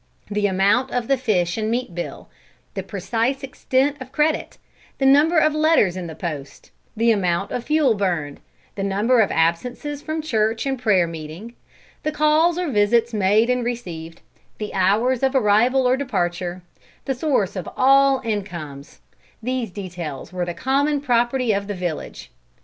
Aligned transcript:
The 0.31 0.47
amount 0.47 0.89
of 0.89 1.07
the 1.07 1.15
fish 1.15 1.57
and 1.57 1.69
meat 1.69 1.93
bill, 1.93 2.27
the 2.73 2.81
precise 2.81 3.43
extent 3.43 3.97
of 4.01 4.11
credit, 4.11 4.57
the 4.97 5.05
number 5.05 5.37
of 5.37 5.53
letters 5.53 5.95
in 5.95 6.07
the 6.07 6.15
post, 6.15 6.71
the 6.97 7.11
amount 7.11 7.51
of 7.51 7.65
fuel 7.65 7.93
burned, 7.93 8.39
the 8.73 8.81
number 8.83 9.19
of 9.21 9.29
absences 9.29 10.01
from 10.01 10.23
church 10.23 10.65
and 10.65 10.81
prayer 10.81 11.05
meeting, 11.05 11.53
the 12.01 12.11
calls 12.11 12.57
or 12.57 12.71
visits 12.71 13.13
made 13.13 13.47
and 13.47 13.63
received, 13.63 14.21
the 14.57 14.73
hours 14.73 15.21
of 15.21 15.35
arrival 15.35 15.87
or 15.87 15.95
departure, 15.95 16.63
the 17.05 17.13
source 17.13 17.55
of 17.55 17.69
all 17.77 18.21
incomes, 18.25 19.01
these 19.43 19.69
details 19.69 20.33
were 20.33 20.45
the 20.45 20.55
common 20.55 20.99
property 20.99 21.51
of 21.53 21.67
the 21.67 21.75
village. 21.75 22.31